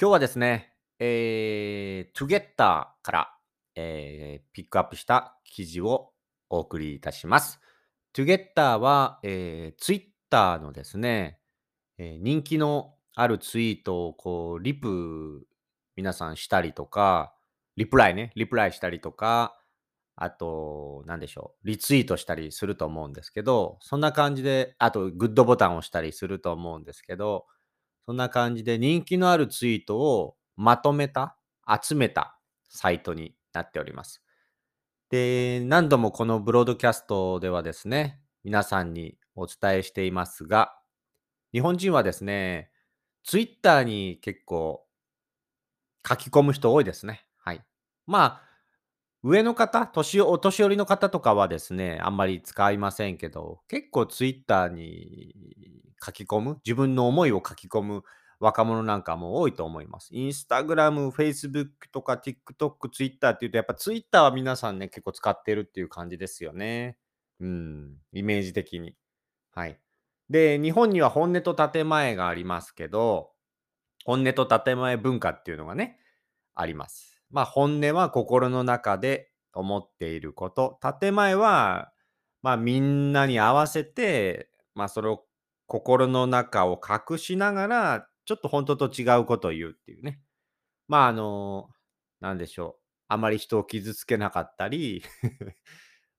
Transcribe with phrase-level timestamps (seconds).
[0.00, 3.34] 今日はですね、えー、トゥゲッターから、
[3.74, 6.12] えーピックアップした記事を
[6.48, 7.60] お送りいたします。
[8.14, 11.38] トゥゲッターは、えー、ツイッターのですね、
[11.98, 15.46] えー人気のあるツイートをこう、リプ
[15.96, 17.34] 皆さんしたりとか、
[17.76, 19.54] リプライね、リプライしたりとか、
[20.16, 27.44] あと、なんでしょう、リツイートしたりすると思うんですけど、そんな感じで、あと、グッドボタンを押したりすると思うんですけど、
[28.10, 31.36] そんな感じで人気のあるツイートをまとめた、
[31.80, 32.36] 集めた
[32.68, 34.20] サイトになっております。
[35.10, 40.76] で、何度もこのブロードキャストではですね、皆さんにお伝えしていますが、
[41.52, 42.72] 日本人はですね、
[43.22, 44.84] ツイッターに結構
[46.04, 47.24] 書き込む人多いですね。
[47.38, 47.64] はい。
[48.08, 48.42] まあ、
[49.22, 58.04] 上の方、年お年寄りの方とかはですね、あんまり使いませんけど、結構ツイッターに書き込む、自分の思いを書き込む
[58.40, 60.08] 若者なんかも多いと思います。
[60.12, 66.96] インスタグラム、フェイスブックとか TikTok、ツイッターっていうと、やっぱツイッターは皆さんね、結構使ってるっていう感じですよね。
[67.40, 68.96] うん、イメージ的に。
[69.52, 69.78] はい。
[70.30, 73.32] で、日本には本音と建前がありますけど、
[74.04, 75.98] 本音と建前文化っていうのがね、
[76.54, 77.22] あります。
[77.30, 80.78] まあ本音は心の中で思っていること。
[81.00, 81.92] 建前は、
[82.42, 85.26] まあみんなに合わせて、まあそれを
[85.70, 90.20] 心の中を隠しながら、ちょっと本当と違うことを言うっていうね。
[90.88, 91.70] まああの、
[92.20, 92.82] なんでしょう。
[93.08, 95.02] あまり人を傷つけなかったり、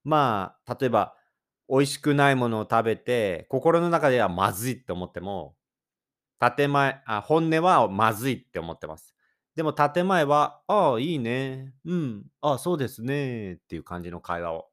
[0.03, 1.15] まあ例えば
[1.69, 5.55] 美味しくないものを食べて、心の中ではまずいって思っても、
[6.39, 9.15] 建前、あ、本音はまずいって思ってます。
[9.55, 11.73] でも建前は、ああ、いいね。
[11.85, 12.25] うん。
[12.41, 13.53] ああ、そうですね。
[13.55, 14.69] っていう感じの会話を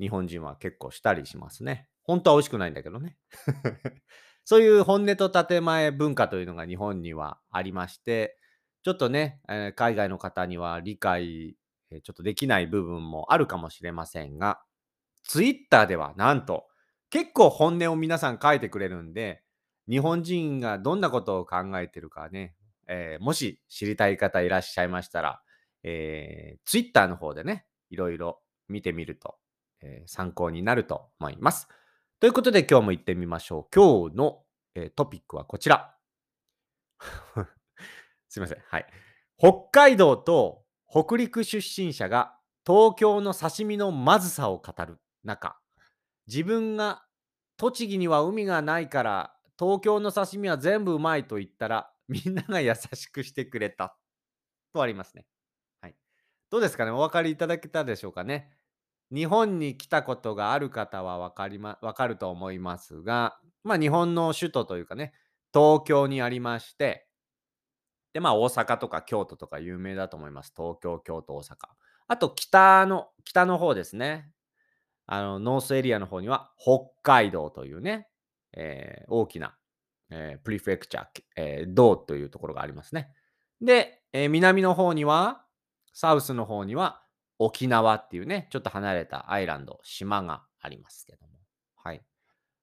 [0.00, 1.88] 日本人は結構したりしますね。
[2.08, 3.18] 本当は美味しくないんだけどね。
[4.46, 8.38] そういう本音と建前文化というのが日本にはありまして、
[8.82, 11.58] ちょっとね、えー海外の方には理解、
[11.90, 14.62] えーちょっとできない部分もあるかもしれませんが、
[15.22, 16.66] ツイッターではなんと
[17.10, 19.42] 結構本音を皆さん書いてくれるんで、
[19.86, 22.56] 日本人がどんなことを考えてるかね、
[22.86, 25.42] えーもし知りたい方いらっしゃいましたら、
[25.82, 29.36] えー、ツイッターの方でね、いろいろ見てみると、
[29.82, 31.68] え参考になると思います。
[32.20, 33.66] ということで今日も行ってみましょう。
[33.72, 34.42] 今日の、
[34.74, 35.94] えートピックはこちら。
[38.28, 38.58] すいません。
[38.66, 38.86] はい。
[39.36, 42.36] 北海道と北陸出身者が
[42.66, 45.60] 東京の刺身のまずさを語る中、
[46.26, 47.06] 自分が
[47.56, 53.96] 栃木には海がないから東京の刺身は全部うまいと言ったらみんなが優しくしてくれた
[54.72, 55.24] とありますね。
[55.80, 55.94] はい。
[56.50, 56.90] どうですかね？
[56.90, 58.57] お分かりいただけたでしょうかね？
[59.12, 65.12] 日本に来たことがある方は分かりま、分かると思いますが、まあ日本の首都というかね、
[65.52, 67.06] 東京にありまして、
[68.12, 70.52] で、まあ大阪とか京都とか有名だと思います。
[70.56, 71.56] 東京、京都、大阪。
[72.08, 74.30] あと北の、北の方ですね。
[75.06, 78.08] あの、ノースエリアの方には北海道というね、
[78.54, 79.56] えー大きな、
[80.10, 83.10] えープリフェクチャー、えー道というところがありますね。
[83.60, 85.44] で、え南の方には、
[85.92, 87.02] サウスの方には
[87.38, 91.32] 沖縄っていうね、ちょっと離れたアイランド、島がありますけども。
[91.76, 92.02] はい。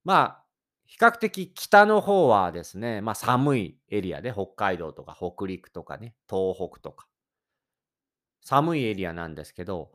[0.03, 0.45] まあ、
[0.85, 7.07] 比較的北の方はですね、まあ寒いエリアで北海道とか北陸とかね、東北とか、
[8.41, 9.91] 寒いエリアなんですけど、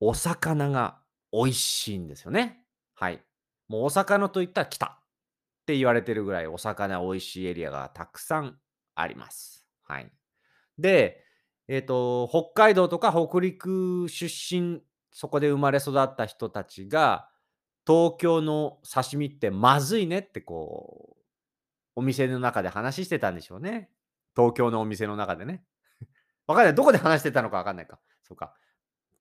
[0.00, 1.00] お魚が
[1.32, 2.64] 美味しいんですよね。
[2.94, 3.22] はい。
[3.66, 4.90] もうお魚といったら北っ
[5.66, 8.58] て言われてるぐらいお魚美味しいエリアがたくさん
[8.94, 9.66] あります。
[9.82, 10.10] はい。
[10.78, 11.24] で、
[11.68, 17.28] えっ、と、北海道とか北陸出身、そこで生まれ育った人たちが、
[17.86, 21.18] 東京の刺身ってまずいねってこう、
[21.96, 23.90] お店の中で話してたんでしょうね。
[24.36, 25.64] 東京のお店の中でね。
[26.46, 26.74] わかんない。
[26.74, 27.98] どこで話してたのかわかんないか。
[28.22, 28.54] そうか。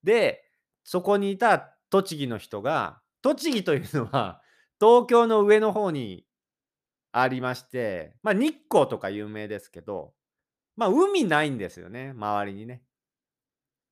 [0.04, 0.44] で、
[0.84, 4.42] そこにいた栃木の人が、栃木というのは
[4.80, 6.26] 東京の上の方に
[7.12, 10.14] ありまして、まあ日光とか有名ですけど、
[10.78, 12.84] まあ海ないんですよね、周りにね。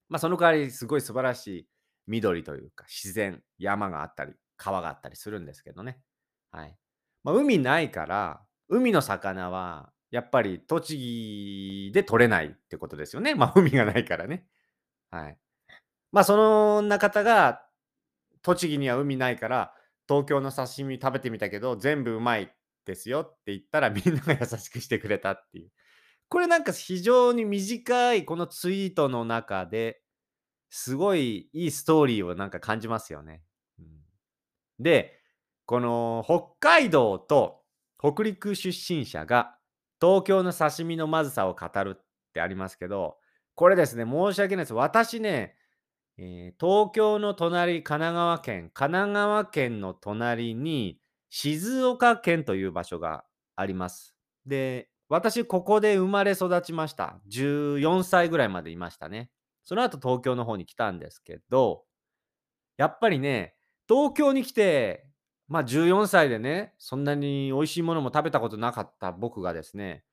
[0.07, 1.67] まあその代わりすごい素晴らしい
[2.07, 5.99] 緑というか自然、山があったり、川があったりするんですけどね。
[6.51, 6.77] はい。
[7.23, 13.35] まあ海ないから、海の魚はやっぱり栃木で取れないってことですよね。
[13.35, 14.45] まあ海がないからね。
[15.11, 15.37] はい。
[16.11, 17.65] まあそんな方が
[18.43, 19.73] 栃木には海ないから
[20.07, 22.53] 東京の刺身食べてみたけど全部うまい
[22.85, 25.71] ですよって言ったらみんなが優しくしてくれたっていう。
[26.29, 30.01] これなんか非常に短いこのツイートの中で
[30.69, 33.43] すごいいいストーリーをなんか感じますよね。
[33.79, 33.85] うん
[34.79, 35.19] で、
[35.65, 37.63] この北海道と
[37.99, 39.57] 北陸出身者が
[40.01, 43.17] 東京の刺身のまずさを語るってありますけど、
[43.55, 44.73] これですね、申し訳ないです。
[44.73, 45.55] 私ね、
[46.17, 50.99] えー東京の隣、神奈川県、神奈川県の隣に
[51.29, 53.25] 静岡県という場所が
[53.55, 54.15] あります。
[54.45, 57.21] で、私、ここで生まれ育ちました。
[57.29, 59.31] 14歳ぐらいまでいましたね。
[59.63, 61.85] その後、東京の方に来たんですけど、
[62.75, 63.55] やっぱりね、
[63.87, 65.07] 東京に来て、
[65.47, 70.03] まあ14歳でね、そんなに美味しいものも食べたことなかった僕がですね、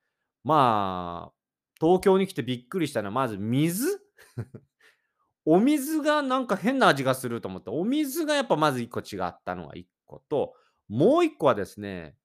[0.45, 1.33] まあ、
[1.81, 3.99] 東京に来てびっくりしたのは、まず水？
[5.43, 10.53] お水がなんか変な味がすると思って、お水がやっぱまず1個違ったのが1個と、
[10.87, 12.15] もう1個はですね、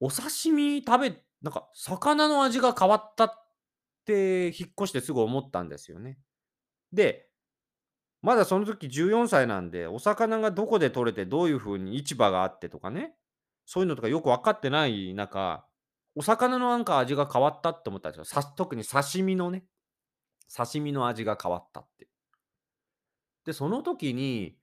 [0.00, 3.46] お刺身食べなんか魚の味が変わったっ
[4.04, 6.18] て引っ越してすぐ思ったんですよね。
[6.92, 7.28] で、
[8.22, 13.14] まだその時14歳なんで、お魚がどこで取れてどういう風に市場があってとかね、
[13.64, 15.64] そういうのとかよく分かってない中、
[16.14, 18.24] お魚のなんか味が変わったって思ったんですよ。
[18.24, 19.64] さ特に刺身のね、
[20.54, 22.08] 刺身の味が変わったって。
[23.46, 24.58] で、その時に、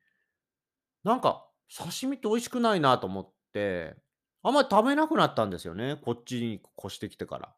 [1.04, 3.96] なんか刺身って美味しくないなと思って、
[4.48, 7.54] あんまり食べなくなったんですよね、こっちに越してきてから。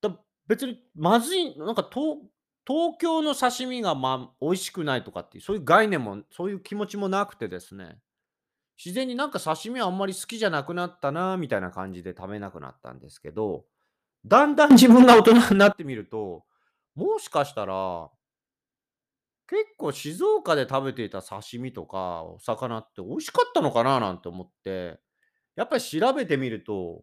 [0.00, 0.16] だ
[0.46, 2.18] 別にまずい、なんか東
[2.64, 7.98] 東京の刺身がま美味しくないとかっていう、そういう概念も、そういう気持ちもなくてですね、
[8.76, 13.64] 自然になんか刺身あんまり好きじゃなくなったなみたいな感じで食べなくなったんですけど、
[14.24, 16.44] だんだん自分が大人になってみると、
[16.94, 18.08] もしかしたら、
[19.48, 25.00] 結構静岡で食べていた刺身とかお魚って美味しかったのかななんて思って、
[25.58, 27.02] やっぱり調べてみると、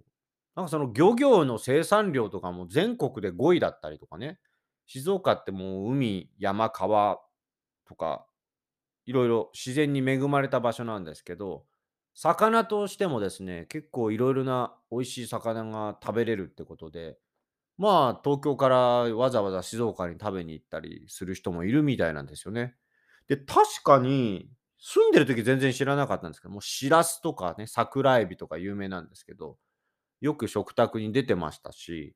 [0.56, 4.40] なんかその漁業の生産量とかも全国で5位だったりとかね、
[4.88, 7.20] 静岡ってもう海、山、川
[7.86, 8.26] とか、
[9.06, 11.66] いろいろ自然に恵まれた場所なんですけど、
[12.14, 17.18] 魚としてもですね、結構いろいろな美味しい魚が食べれるってことで、
[17.78, 18.78] まあ、東京から
[19.16, 22.76] わざわざ静岡に食べに行ったりする人もいるみたいなんですよね。
[23.28, 24.50] で、確かに、
[24.88, 29.58] 住んでる時全然知らなかったんですけど、もうしらすとかね、桜エビとか有名なんですけど、
[30.22, 32.16] よく食卓に出てましたし、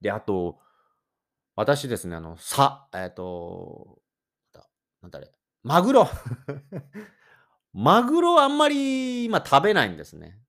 [0.00, 0.58] で、あと、
[1.54, 4.00] 私ですね、あの、さ、えっと、
[5.00, 5.30] なんだれ、
[5.62, 6.08] マグロ。
[7.72, 10.40] マグロあんまり今食べないんですね。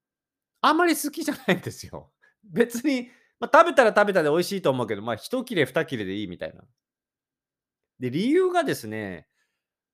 [0.61, 2.11] あんまり好きじゃないんですよ。
[2.43, 6.63] 別に、まあ、食べたら食べたで美味しいと思うけど、まあ、一切れ二切れでいいみたいな。
[7.99, 9.27] で、理由がですね、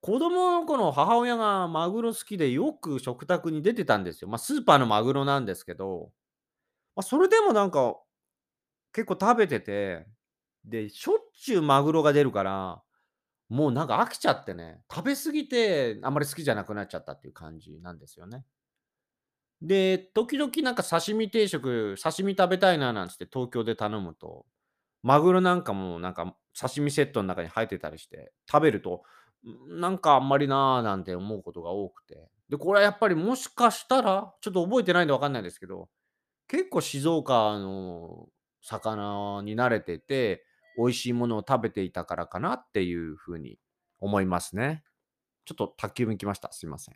[0.08, 4.30] 子供の頃母親がマグロ好きでよく食卓に出てたんですよ。
[4.30, 6.14] まあ、スーパーのマグロなんですけど、
[6.96, 7.98] まあ、それでもなんか
[8.94, 10.08] 結構食べてて、
[10.64, 12.82] で、しょっちゅうマグロが出るから、
[13.50, 18.46] もうなんか飽きちゃってね、食べ過ぎてあんまり好きじゃなくなっちゃったっていう感じなんですよね。
[19.62, 24.46] で、時々なんか刺身定食、刺身食べたいななんつって東京で頼むと、
[25.04, 29.04] マグロなんかもなんか刺身セットの中に入ってたりして、食べると、
[29.68, 32.30] なんかあんまりなぁなんて思うことが多くて。
[32.50, 35.90] で、これはやっぱりもしかしたら、ちょっと覚えてないんでわかんないですけど、
[36.48, 38.30] 結構静岡の
[38.62, 40.46] 魚に慣れてて、
[40.78, 43.60] 美味しいものを食べていたからかなっていうふうに
[44.00, 44.84] 思いますね。
[45.46, 46.52] ちょっと宅急便来ました。
[46.52, 46.96] すいません。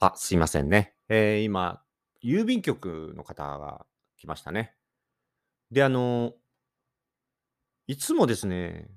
[0.00, 0.94] あ、すいませんね。
[1.08, 1.82] えー今、
[2.22, 4.74] 郵便局の方が来ましたね。
[5.70, 6.34] で、あの、
[7.86, 8.88] いつもですね、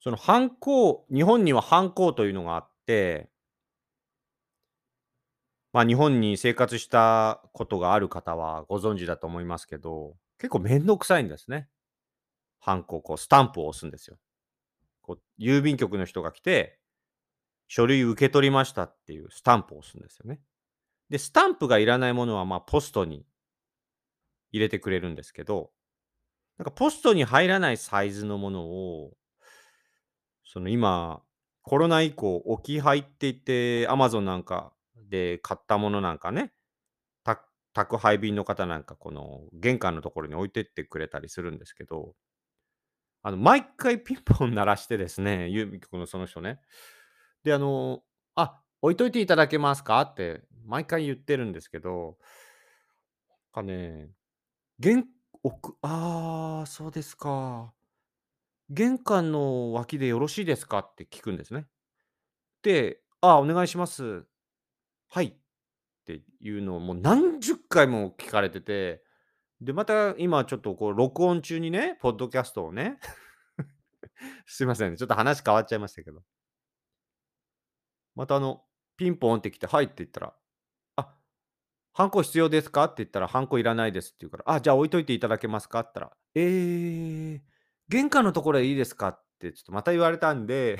[0.00, 3.30] そのハンコ日本にはハンコというのがあって、
[5.72, 11.68] まあ、日本に生活したことがある方はご存知だと思いますけど、結構めんどくさいんですね。
[12.58, 14.18] ハンコ、こうスタンプを押すんですよ。
[15.02, 16.78] こう郵便局の人が来て、
[17.68, 20.40] 書類受け取りましたっていうスタンプを押すんですよね。
[21.08, 23.24] で、スタンプがいらないものは、まあ、ポストに
[24.52, 25.70] 入れてくれるんですけど、
[26.58, 29.12] なんかポストに入らないサイズのものを、
[30.44, 31.22] その今、
[31.62, 36.52] コロナ以降、置き配って言って、アマゾンなんかで買ったものなんかね、
[37.72, 42.14] 宅配便の方なんか、この玄関のところに置いてってくれたりするんですけど、
[43.22, 46.58] あの、毎回ピンポン鳴らしてですね、郵便局のその人ね。
[47.44, 48.02] で、あの、
[48.34, 50.00] あ、置いといていただけますか？
[50.00, 52.18] って毎回言ってるんですけど、
[53.54, 54.10] なんかね、
[54.80, 55.04] 玄
[55.42, 57.74] 奥ああ、そうですか。
[58.70, 60.78] 玄関の脇でよろしいですか？
[60.78, 61.66] って聞くんですね。
[62.62, 64.24] で、ああ、お願いします。
[65.08, 65.26] はい。
[65.26, 65.34] っ
[66.06, 69.04] ていうのをもう何十回も聞かれてて、
[69.60, 72.98] で、また今ちょっとこう録音中にね、ポッドキャストをね
[74.46, 76.22] すいませんね、ちょっと話変わっちゃいましたけど。
[78.14, 78.64] またあの、
[78.96, 80.34] ピンポンって来て、はいって言ったら、
[81.92, 82.84] ハンコ必要ですか？
[82.84, 85.80] って言ったら、ハンコいらないですって言うから、あ、じゃあ置いといていただけますか？
[85.80, 87.40] って言ったら、えー、
[87.88, 89.08] 玄関のところでいいですか？
[89.08, 90.78] ってちょっとまた言われたんで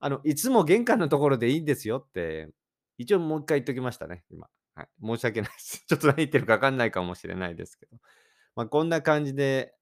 [0.00, 2.50] あの、いつも玄関のところでいいんですよって、
[2.98, 4.48] 一応もう一回言っときましたね、今。
[4.74, 4.88] はい。
[5.02, 5.84] 申し訳ないです。
[5.88, 7.96] ちょっと何言ってるか分かんないかもしれないですけど。
[8.54, 9.74] まあ、こんな感じで、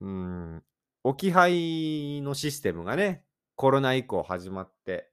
[0.00, 0.62] うん、
[1.02, 3.24] 置き配のシステムがね、
[3.56, 5.10] コロナ以降始まって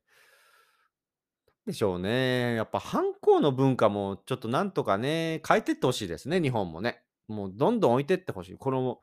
[1.65, 2.55] でしょうね。
[2.55, 7.03] やっぱ反抗の文化もちょっとなんとかね、変えてってほしいですね、日本もね。
[7.27, 8.57] もうどんどん置いてってほしい。
[8.57, 8.99] この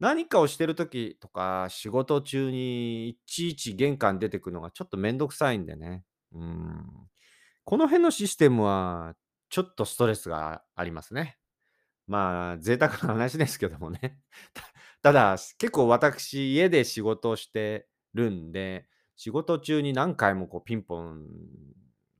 [0.00, 6.04] 何かをしてる時とか、仕事中にいちいち玄関出てくのがちょっとめんどくさいんでね。
[6.32, 6.84] うん。
[7.64, 9.14] この辺のシステムは
[9.48, 11.38] ちょっとストレスがありますね。
[12.08, 14.18] まあ、贅沢な話ですけどもね。
[15.02, 21.26] た だ、結構私、家で仕事をしてるんで、仕事中に何回もこうピンポン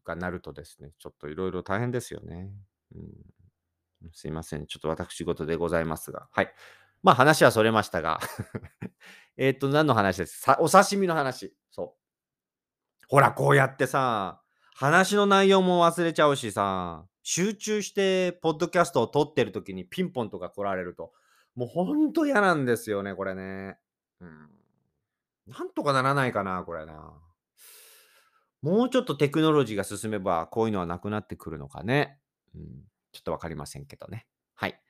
[0.04, 2.50] が鳴るとですね、ちょっといろいろ大変ですよね。
[2.94, 4.66] うん、すいません。
[4.66, 6.28] ちょっと私事でございますが。
[6.32, 6.52] はい。
[7.02, 8.20] まあ話はそれましたが
[9.36, 10.44] えっと、何の話です？
[10.60, 11.54] お刺身の話。
[11.70, 13.06] そう。
[13.08, 14.42] ほら、こうやってさ、
[14.74, 21.12] 話の内容も忘れちゃうしさ、集中してポッドキャストを撮ってる時にピンポンとか来られると、
[21.54, 23.78] もうほんと嫌なんですよね、これね。
[24.20, 24.50] うん。
[25.46, 27.12] なんとかならないかな、これな。
[28.62, 32.18] もうちょっとテクノロジーが進めば、こういうのはなくなってくるのかね。
[32.54, 32.62] うん、
[33.12, 34.26] ちょっとわかりませんけどね。
[34.54, 34.80] はい。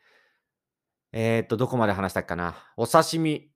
[1.13, 2.55] えー、っと、どこまで話したっかな。
[2.77, 3.51] お刺身。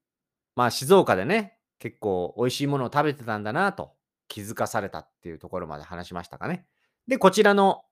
[0.55, 3.93] まあ、静岡でね、結構美味しいものを食べてたんだなと
[4.29, 6.67] 気づかされたっていうところまで話しましたかね。
[7.07, 7.85] で、こちらの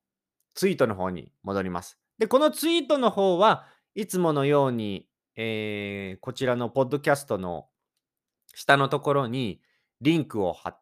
[0.55, 1.99] ツイートの方に戻ります。
[2.19, 7.69] で、このツイートの方はいつものように、えー、こちらのポッドキャストの
[8.55, 9.61] 下のところに
[10.01, 10.81] リンクを貼っ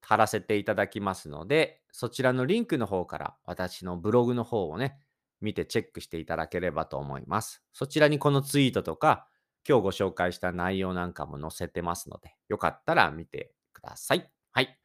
[0.00, 4.98] 貼らせていただきますので、そちらのリンクの方から私のブログの方をね、
[5.40, 7.62] 見てチェックしていただければと思います。
[7.72, 9.28] そちらにこのツイートとか、
[9.68, 14.30] 今日ご紹介した内容なんかも載せてますので、よかったら見てください。
[14.52, 14.78] はい。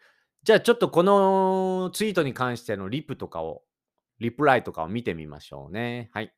[0.43, 3.63] じゃあちょっとこのツイートに関してのリプとかを、
[4.19, 6.09] リプライとかを見てみましょうね。
[6.13, 6.33] はい。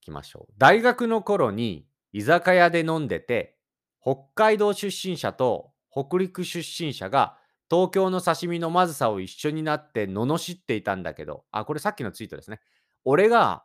[0.00, 0.52] 行きましょう。
[0.58, 3.58] 大学の頃に居酒屋で飲んでて、
[4.02, 7.36] 北海道出身者と北陸出身者が
[7.70, 12.60] 東京の刺身のまずさを一緒になって罵っていたんだけど、あ、これさっきのツイートですね。
[13.04, 13.64] 俺が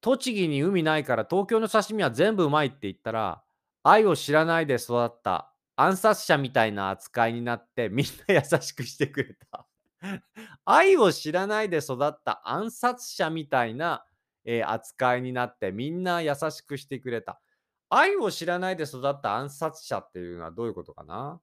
[0.00, 3.42] 栃木に海ないから東京の刺身は全部うまいって言ったら、
[3.82, 9.66] 愛を知らないで育った暗殺者みたいな扱いになってみんな優しくしてくれた。
[10.64, 14.04] 愛を知らないで育った暗殺者みたいな、
[14.44, 17.40] えー、扱いになってみんな優しくしてくれた。
[17.92, 21.40] 愛を知らないで育った暗殺者っていうのはどういうことかな？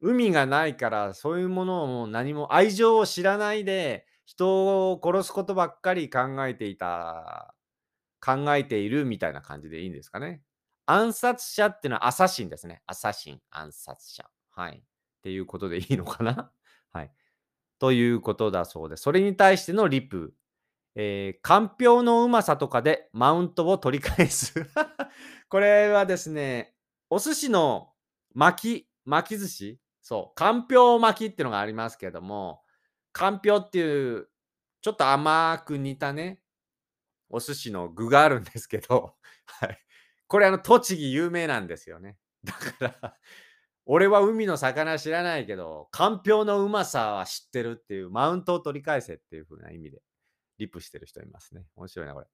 [0.00, 7.54] 海がないからそういうものをもう何も愛情を知らないで人を殺すことばっかり考えていた
[8.20, 10.42] 考えているみたいな感じでいいんですかね？
[10.86, 12.82] 暗殺者っていうのはアサシンですね。
[12.86, 14.24] アサシン暗殺者。
[14.50, 14.76] はい。
[14.78, 14.82] っ
[15.22, 16.50] ていうことでいいのかな？
[16.92, 17.10] はい。
[17.78, 20.34] ということだそうでそれに対してのリプ
[20.94, 24.54] えー、かんぴょうのうまさとかでマウントを取り返す
[25.48, 26.74] これはですね、
[27.08, 27.92] お寿司の
[28.34, 29.80] 巻き、巻き寿司？
[30.02, 32.62] そう、かんぴょう巻きっていうのがありますけども、
[33.12, 34.28] かんぴょうっていう、
[34.80, 36.40] ちょっと甘く煮たね、
[37.28, 39.14] お寿司の具があるんですけど、
[39.46, 39.78] はい。
[40.26, 42.18] これあの、栃木有名なんですよね。
[42.44, 43.16] だから
[43.84, 50.00] 俺は海の魚知らないけど、かんぴょうのうまさは知ってるっていう、マウントを取り返せっていう風な意味で
[50.60, 51.64] リプしてる人いますね。
[51.74, 52.26] 面白いな、これ。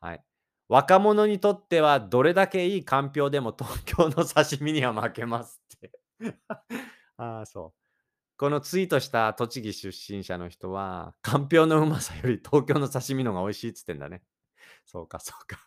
[0.00, 0.24] はい。
[0.68, 5.92] 若者にとってはどれだけいいかんぴょうでも東京の刺身には負けますって
[7.18, 7.80] ああ、そう。
[8.36, 14.22] このツイートした栃木出身者の人は、かんぴょうのうまさより東京の刺身の方が美味しいっつってんだね。
[14.86, 15.58] そうか、そうか。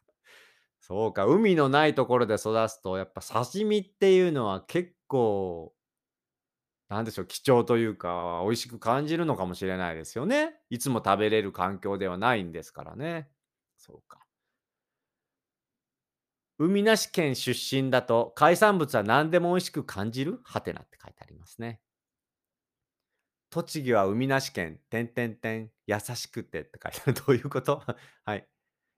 [0.79, 5.73] そうか、海のないところで育つと、やっぱ刺身っていうのは結構
[6.89, 10.55] なんでしょう、貴重というか、美味しく感じるのかもしれないですよね。
[10.69, 13.29] いつも食べれる環境ではないんですからね。
[13.77, 14.25] そうか。
[16.59, 20.39] 海なし県出身だと海産物は何でも美味しく感じる？
[20.43, 21.81] はてなって書いてありますね。
[23.49, 27.13] 栃木は海なし県、てんてんてん、優しくてって書いてある。
[27.27, 27.83] どういうこと？
[28.25, 28.47] はい。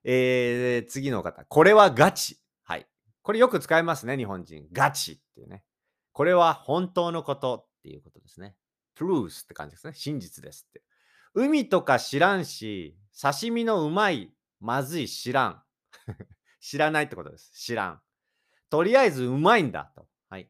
[0.03, 1.43] えー、次の方。
[1.46, 2.39] これはガチ。
[2.63, 2.88] はい。
[3.22, 4.67] これよく使いますね、日本人。
[4.72, 5.63] ガチっていうね。
[6.13, 8.55] これは本当のことっていうことですね。
[8.98, 9.93] truth って感じですね。
[9.93, 10.83] 真実ですって。
[11.33, 15.63] 海とか知らんし、刺身のうまい、まずい知らん。
[16.59, 17.51] 知らないってことです。
[17.53, 18.01] 知らん。
[18.69, 20.07] とりあえずうまいんだと。
[20.29, 20.50] はい。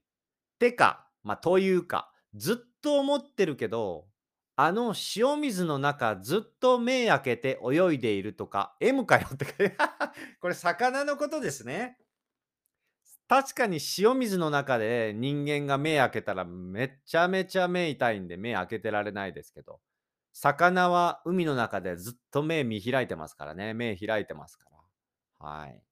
[0.58, 4.10] てか、まあ、というか、ずっと思ってるけど、
[4.56, 9.46] あの塩水の中ずっと目開けて泳いでいるとか、M かよって
[10.42, 11.98] これ魚のことですね。
[13.30, 19.80] 確かに塩水の中で人間が目開けたらめちゃめちゃ目痛いんで目開けてられないですけど、
[20.34, 23.76] 魚は海の中でずっと目見開いてますからね。
[23.76, 24.66] 目開いてますか
[25.40, 25.48] ら。
[25.48, 25.84] はい。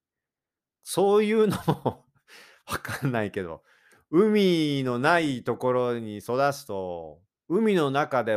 [0.83, 2.05] そういうのも
[2.67, 3.63] わかんないけど、
[4.09, 8.35] 海のないところに育つと、海の中で、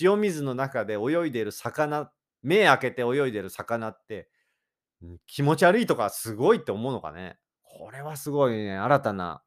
[0.00, 4.30] 塩水の中で泳いでる魚、目開けて泳いでる魚って、
[5.26, 7.38] 気持ち悪いとかすごいって思うのかね。
[7.80, 9.42] これはすごいね、新たな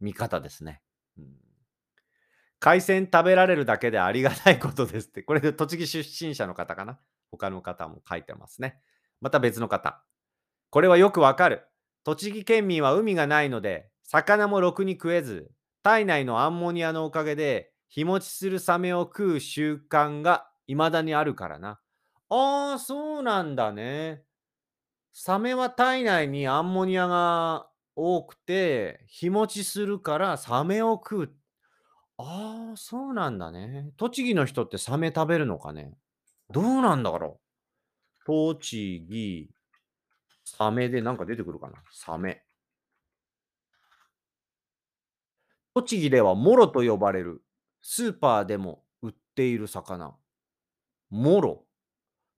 [0.00, 0.82] 見方ですね。
[1.16, 1.36] うん、
[2.58, 5.22] 海鮮食べられるだけでありがたいことですって。
[5.24, 6.98] これで栃木出身者の方かな？
[7.30, 8.80] 他の方も書いてますね。
[9.20, 10.02] また別の方。
[10.70, 11.64] これはよくわかる。
[12.02, 15.52] 栃木県民は海がないので、魚もろくに食えず、
[15.84, 21.78] 体内のアンモニアのおかげで日持ちするサメを食う習慣が未だにあるからな。
[22.30, 24.24] ああ、そうなんだね。
[25.12, 31.32] サメは体内にアンモニアが多くて、日持ちするからサメを食う。
[32.18, 33.90] ああ、そうなんだね。
[33.96, 35.96] 栃木の人ってサメ食べるのかね。
[36.50, 37.40] どうなんだろ
[38.22, 38.26] う。
[38.26, 39.50] 栃木、
[40.44, 41.82] サメでなんか出てくるかな。
[41.90, 42.42] サメ。
[45.74, 47.42] 栃木ではモロと呼ばれる
[47.82, 50.14] スーパーでも売っている魚。
[51.10, 51.64] モロ。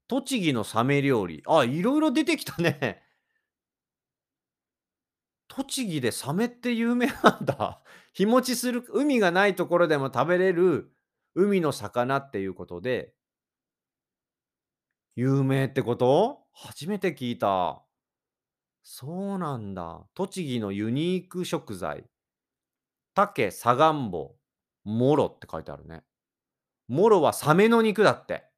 [0.07, 1.43] 栃木のサメ料理。
[1.47, 3.03] あ、いろいろ出てきたね。
[5.59, 7.83] 栃木でサメって有名なんだ。
[8.15, 10.93] 日持ちする、海がないところでも食べれる
[11.35, 13.17] 海の魚っていうことで、
[15.17, 16.47] 有名ってこと？
[16.53, 17.83] 初めて聞いた。
[18.85, 20.07] そうなんだ。
[20.15, 22.09] 栃木のユニーク食材。
[23.15, 24.37] 竹、サガンボ、
[24.85, 26.05] モロって書いてあるね。
[26.87, 28.49] モロはサメの肉だって。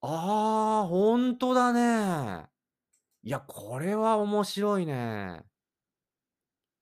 [0.00, 2.48] ああ、ほんとだね。
[3.22, 5.44] いや、これは面白いね。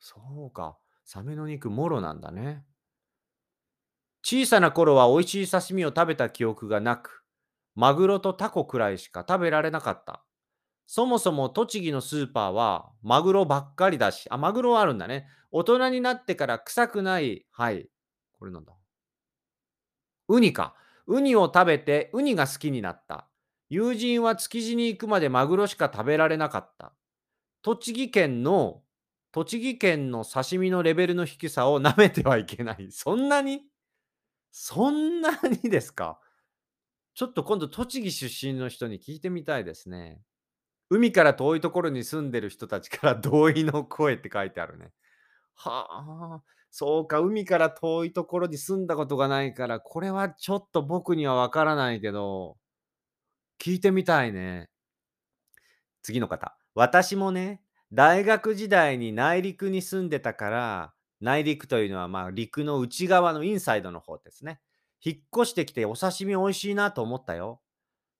[0.04, 0.76] そうか。
[1.04, 2.64] サメの肉、モロなんだね。
[4.24, 7.22] 小さな頃は美味しい刺身を食べた記憶がなく、
[7.76, 10.24] マグロとタコくらいしか食べられなかった。
[10.88, 15.28] そもそも栃木のスーパーはマグロばっかりだし、あ、マグロはあるんだね。
[15.52, 17.88] 大人になってから臭くない、はい。
[18.32, 18.72] これなんだ。
[20.28, 20.74] ウニか。
[21.06, 23.28] ウニを食べてウニが好きになった。
[23.68, 26.92] 友人は築地に行くまでマグロしか食べられなかった。
[27.62, 28.82] 栃木県の、
[29.32, 32.88] 栃木県の刺身のレベルの低さを舐めてはいけない。
[32.92, 33.62] そんなに？
[34.50, 35.30] そんな
[35.62, 36.20] にですか？
[37.14, 40.22] ちょっと今度栃木出身の人に聞いてみたいですね。
[40.90, 44.92] 海から遠いところに住んでる人たちから同意の声って書いてあるね。
[45.54, 45.86] は
[46.38, 52.58] あ、そうか、海から遠いところに住んだことがないから、これはちょっと僕にはわからないけど、
[53.58, 54.68] 聞いてみたいね。
[56.02, 56.56] 次の方。
[56.74, 57.62] 私もね、
[57.92, 64.60] 大学時代に内陸に住んでたから、内陸というのはまあ陸の内側のインサイドの方ですね。
[65.04, 67.60] 引っ越してきてお刺身美味しいなと思ったよ。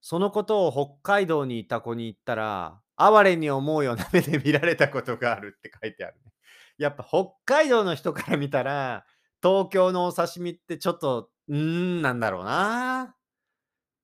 [0.00, 6.32] そのことを北海道にいた子に言ったら、哀れに思うような目で見られたことがあるって書いてあるね。
[6.78, 9.06] やっぱ北海道の人から見たら、
[9.42, 13.14] 東京のお刺身ってちょっと、うーん、なんだろうな。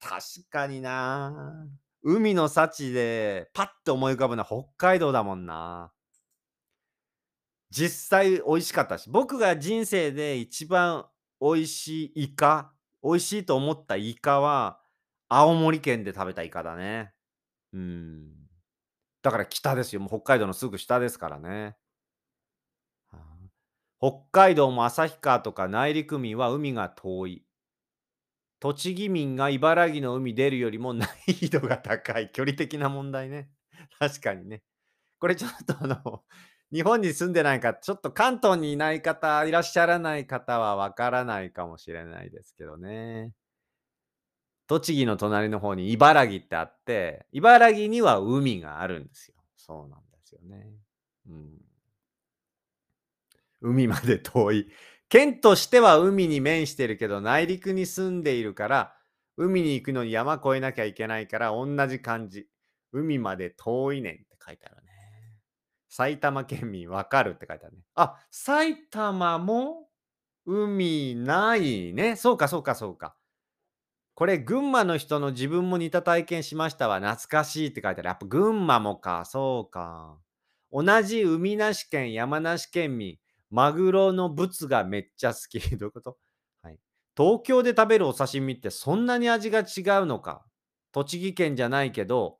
[0.00, 1.66] 確かにな。
[2.10, 5.92] 海の幸でパッと思い浮かぶのは北海道だもんな。
[7.70, 11.04] 実際美味しかったし、僕が人生で一番
[11.38, 12.72] 美味しいイカ、
[13.04, 14.80] 美味しいと思ったイカは、
[15.28, 17.12] 青森県で食べたイカだね。
[17.74, 18.30] うん。
[19.20, 20.00] だから北ですよ。
[20.00, 21.76] もう北海道のすぐ下ですからね。
[24.00, 27.47] 北海道も旭川とか内陸民は海が遠い。
[28.60, 32.30] 栃木民が茨城の海出るよりも難易度が高い。
[32.32, 33.50] 距離的な問題ね。
[33.98, 34.62] 確かにね。
[35.18, 36.24] これちょっとあの、
[36.72, 43.32] 日本に住んでないか、ちょっと関東にいない方、いらっしゃらない方はわからないかもしれないですけどね。
[44.66, 49.34] 栃木の隣の方に茨城ってあって、茨城には海があるんですよ。
[49.56, 50.66] そうなんですよね。
[51.26, 51.58] うん。
[53.60, 54.68] 海まで遠い。
[55.08, 58.94] 県としては海に面してるけど、内陸に住んでいるから、
[59.36, 62.48] 海に行くのに山越えなきゃいけないから、同じ感じ。
[62.92, 64.92] 海まで遠いねんって書いてあるね。
[65.88, 67.82] 埼玉県民わかるって書いてあるね。
[67.94, 69.88] あ、埼玉も
[70.46, 72.16] 海ないね。
[72.16, 73.16] そうか、そうか、そうか。
[74.14, 76.98] これ、群馬の人の自分も似た体験しましたわ。
[76.98, 78.08] 懐かしいって書いてある。
[78.08, 80.18] やっぱ群馬もか、そうか。
[80.72, 83.18] 同じ海なし県、山梨県民。
[83.50, 85.58] マグロのブツがめっちゃ好き。
[85.76, 86.18] どういうこと？
[86.62, 86.78] はい。
[87.16, 90.44] 東京で食べるお刺身ってそんなに味が違うのか？
[90.92, 92.38] 栃木県じゃないけど、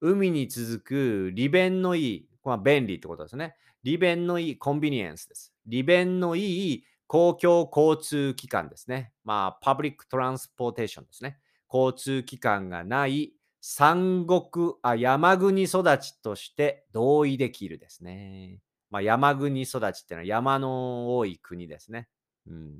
[0.00, 3.56] 海に続く利便のいい、まあ、便利ってことですね。
[3.82, 5.54] 利便のいい convenience です。
[5.66, 9.12] 利便のいい公共交通機関ですね。
[9.24, 11.38] まあ、 public transportation ですね。
[11.72, 18.60] 交通機関がない山国あ、山国育ちとして同意できるですね。
[18.94, 22.06] まあ、山国育ちっていうのは山の多い国ですね。
[22.46, 22.74] うん。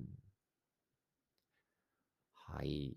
[2.36, 2.94] はい。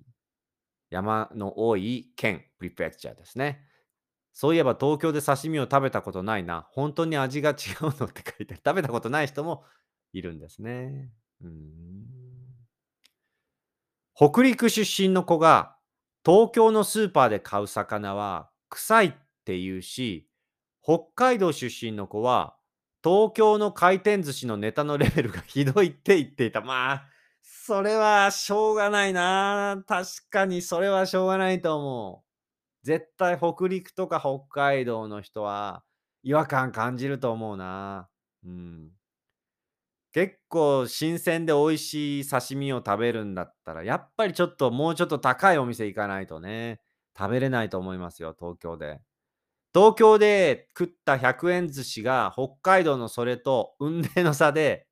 [0.92, 3.64] 山の多い県、プリフェクチャーですね。
[4.34, 6.68] そういえば東京で刺身を食べたことないな。
[6.70, 8.62] 本当に味が違うのって書いてある。
[8.64, 9.64] 食べたことない人も
[10.14, 11.10] いるんですね。
[11.42, 12.06] うん。
[14.14, 15.76] 北陸出身の子が
[16.24, 20.30] 東京のスーパーで買う魚は臭いって言うし、
[20.84, 22.57] 北海道出身の子は
[23.08, 26.60] 東京の回転寿司のネタのレベルがひどいって言っていた。
[26.60, 27.04] まあ、
[27.42, 29.82] それはしょうがないな。
[29.88, 32.86] 確かにそれはしょうがないと思う。
[32.86, 35.86] 絶対北陸とか北海道の人は
[36.22, 38.10] 違和感感じると思うな。
[38.44, 38.92] うん。
[40.12, 46.82] 結構新鮮で美味しい刺身を食べるんだったら、やっぱりちょっともうちょっと高いお店行かないとね、
[47.18, 49.00] 食べれないと思いますよ、東京で。
[49.74, 54.88] 東京で食った100円寿司が北海道のそれと運命の差で、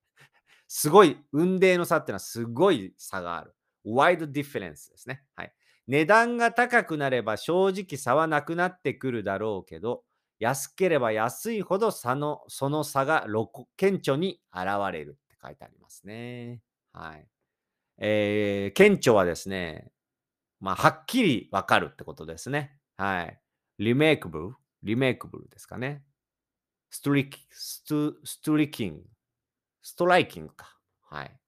[0.68, 3.56] すごい、運命の差っていうのはすごい差がある。
[3.86, 5.24] wide difference ですね。
[5.36, 5.54] はい。
[5.88, 10.04] 値段が高くなれば正直差はなくなってくるだろうけど、
[10.40, 13.26] 安ければ安いほど差のその差が
[13.78, 16.62] 顕著に現れるって書いてありますね。
[16.92, 17.28] はい。
[18.00, 19.92] えー、顕著はですね、
[20.60, 22.78] まあ、はっきりわかるってことですね。
[22.98, 23.40] はい。
[23.78, 24.56] リメイクブル
[24.86, 26.04] リメイクブルですかね。
[26.92, 29.04] ストリストストリキング。
[29.82, 30.78] ストライキングか。
[31.10, 31.40] はい。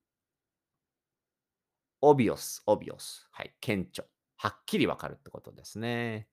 [2.02, 3.28] オビオス、オビオス。
[3.32, 3.54] はい。
[3.62, 4.06] 顕著。
[4.38, 6.28] はっきりわかるってことですね。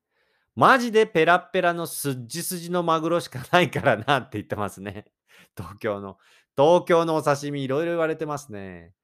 [0.56, 5.04] マジでペラペラのすっじすじのマグロしかないからなって言ってますね。
[5.56, 6.18] 東京の。
[6.56, 8.94] 東京のお刺身いろいろ言われてますね。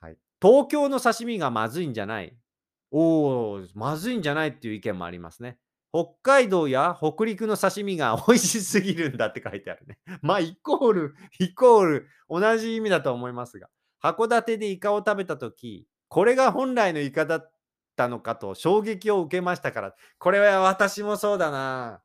[0.00, 0.18] はい。
[0.42, 2.36] 東京の刺身がまずいんじゃない？
[2.90, 5.58] おお、まずいんじゃないっていう意見もありますね。
[5.92, 9.98] 北海道や北陸の刺身が美味しすぎるんだって書いてあるね。
[10.22, 13.68] まあ、イコール、イコール、同じ意味だと思いますが。
[14.02, 17.52] 函館でイカを食べたとき、これが本来のイカだっ
[17.96, 22.02] たのかと衝撃を受けましたから、これは私もそうだな。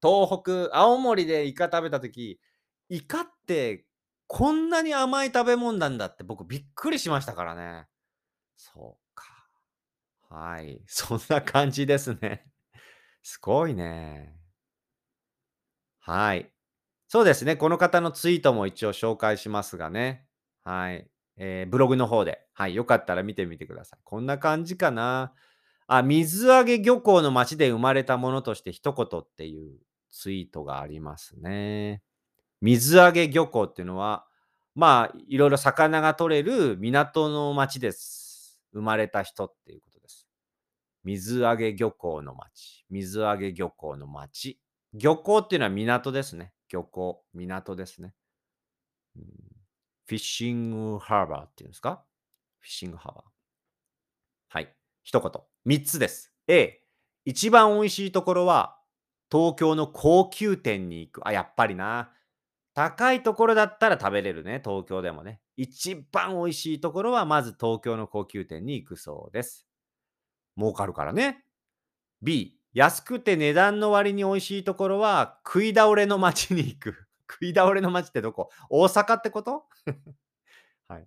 [0.00, 2.40] 東北、青森でイカ食べたとき、
[2.88, 3.84] イカって
[4.28, 7.86] こんなに甘い食べ物なんだって僕びっくりしましたからね。
[8.56, 9.48] そうか。
[10.30, 10.80] はい。
[10.86, 12.47] そんな感じですね。
[13.30, 14.34] すごいね。
[16.00, 16.50] はい。
[17.08, 17.56] そうですね。
[17.56, 20.24] この方のツイートも一応紹介しますがね。
[20.64, 21.06] はい。
[21.36, 24.00] えー、ブログの方で、はい、よかったら見てみてください。
[24.02, 25.34] こんな感じかな。
[25.86, 29.76] あ、水揚げ漁港の町で生まれたものとして一言っていう
[30.10, 32.00] ツイートがありますね。
[32.62, 34.24] 水揚げ漁港っていうのは、
[34.74, 38.58] まあ、いろいろ魚が取れる港の町です。
[38.72, 39.97] 生まれた人っていうこと。
[41.08, 42.84] 水揚げ漁港の町。
[42.90, 44.60] 水揚げ漁港の町。
[44.92, 46.52] 漁港っていうのは港ですね。
[46.70, 48.12] 漁港、港ですね。
[49.16, 52.04] フィッシングハーバーっていうんですか？
[52.60, 53.24] フィッシングハーバー。
[54.48, 54.74] はい。
[55.02, 55.32] 一言。
[55.64, 56.30] 三つです。
[56.46, 56.82] A、
[57.24, 58.78] 一番美味しいところは、
[59.32, 61.26] 東京の高級店に行く。
[61.26, 62.12] あ、やっぱりな。
[62.74, 64.60] 高いところだったら食べれるね。
[64.62, 65.40] 東京でもね。
[65.56, 69.64] 一番美味しいところは、まず東京の高級店に行くそうです。
[70.58, 71.44] 儲かるからね。
[72.20, 76.94] B、安くて値段の割に美味しいところは、食い倒れの街に行く。
[77.30, 78.50] 食い倒れの街ってどこ？
[78.68, 79.64] 大阪ってこと？
[80.88, 81.06] はい。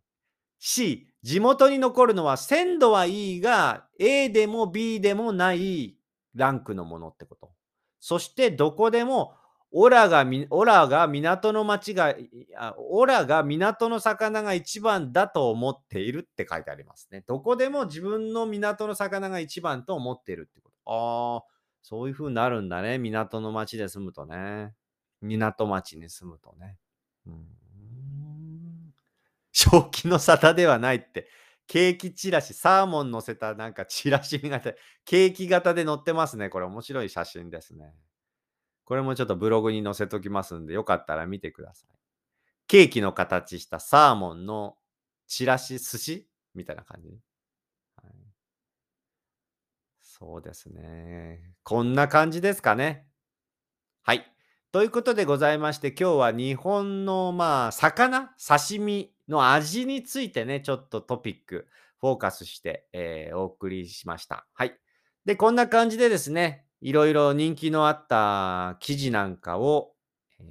[0.59, 5.97] C、地元に残るのは鮮度はいいが A でも B でもない
[6.35, 7.51] ランクのものってこと。
[7.99, 9.35] そしてどこでも
[9.73, 12.15] オラがオラが港の町が
[12.77, 17.23] オラが港の魚が一番だと思っているって書いてありますね。
[17.25, 20.91] どこでも自分の港の魚が一番と思っているってこと。
[20.91, 21.43] ああ、
[21.81, 22.97] そういう風になるんだね。
[22.97, 24.73] 港の町で住むとね。
[25.21, 26.77] 港町に住むとね。
[27.25, 27.45] うん。
[29.53, 31.27] 正気の沙汰ではないって。
[31.67, 34.73] ケーキチラシ、サーモン乗せたなんかチラシ型、
[35.05, 36.49] ケーキ型で載ってますね。
[36.49, 37.93] これ面白い写真ですね。
[38.91, 41.95] これもちょっとブログに載せときますんで、よかったら見てください。
[42.67, 44.75] ケーキの形したサーモンの
[45.27, 48.13] チラシ、寿司みたいな感じ、はい。
[50.01, 51.53] そうですね。
[51.63, 53.07] こんな感じですかね。
[54.03, 54.29] はい。
[54.73, 61.69] ということでございまして、今日は日本のまあ、魚、刺身の味についてね、ちょっとトピック、
[62.01, 64.45] フォーカスして、えー、お送りしました。
[64.53, 64.77] はい。
[65.23, 69.93] で、こんな感じでですね、いろいろ人気のあった記事なんかを、
[70.39, 70.47] えー、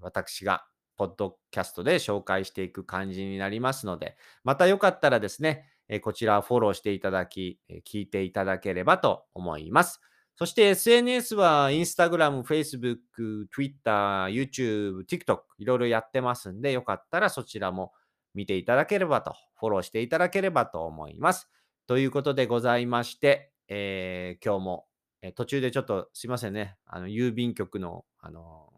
[0.00, 0.64] 私が
[0.96, 10.00] ポッドキャストで紹介していく感じになりますので、またよかったらですね、えこちらフォローしていただき、え聞いていただければと思います。
[10.36, 17.92] そして SNS は Instagram、Facebook、Twitter、YouTube、TikTok いろいろやってますんで、よかったらそちらも
[18.34, 21.48] 見ていただければと、フォローしていただければと思います。
[21.86, 24.87] ということでございまして、えー、今日も、
[25.22, 28.72] え途中でちょっとすいませんね、あの郵便局の、あの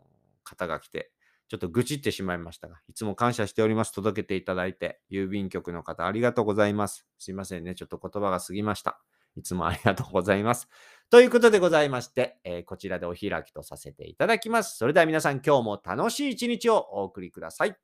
[0.45, 1.13] 方が来て、
[1.49, 3.93] ちょっと愚痴ってしまいましたが、いつも感謝しております。
[3.93, 7.07] 届けていただいて、郵便局の方ありがとうございます。
[7.19, 9.01] すいませんね、ちょっと言葉が過ぎました。
[9.37, 10.69] いつもありがとうございます。
[11.09, 14.77] ということでございまして、えー、こちらでお開きとさせていただきます。
[14.77, 17.77] それでは皆さん今日も楽しい一日をお送りください。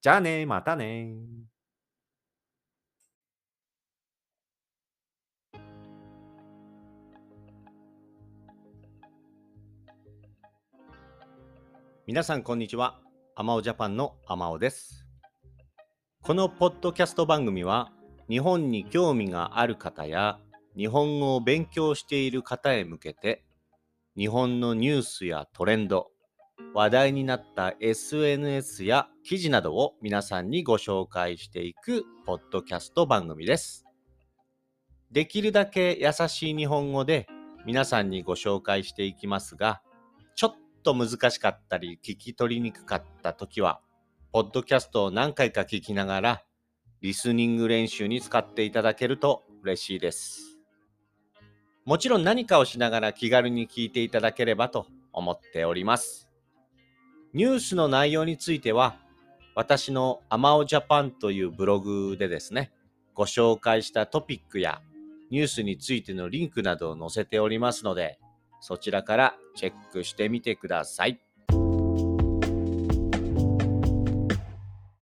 [0.00, 1.53] じゃあね、またね。
[12.06, 13.00] 皆さんこんにちは。
[13.34, 15.06] アマオジャパンのアマオです。
[16.20, 17.92] このポッドキャスト番組は
[18.28, 20.38] 日本に興味がある方や
[20.76, 23.42] 日本語を勉強している方へ向けて
[24.18, 26.10] 日本のニュースやトレンド、
[26.74, 33.86] 話題になった SNS や記事などを皆さんにご紹介していくポッドキャスト番組です。
[35.10, 37.26] できるだけ優しい日本語で
[37.64, 39.80] 皆さんにご紹介していきますが、
[40.84, 43.80] と難しかったり聞き取りにくかった時は、
[44.32, 46.44] ポッドキャストを何回か聞きながら、
[47.00, 50.58] リスニング練習に使っていただけると嬉しいです。
[51.84, 56.30] もちろん何かをしながら気軽に聞いていただければと思っております。
[57.32, 58.96] ニュースの内容については、
[59.54, 62.72] 私のアマオジャパンというブログでですね、
[63.14, 64.80] ご紹介したトピックや
[65.30, 68.18] ニュースについてのリンクなどを載せておりますので、
[68.60, 71.20] そちらからチェックしてみてください。